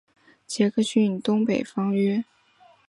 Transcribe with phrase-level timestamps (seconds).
[0.47, 2.23] 杰克逊东北方约。